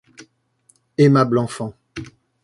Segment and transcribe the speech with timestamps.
[0.97, 1.77] Aimable enfant!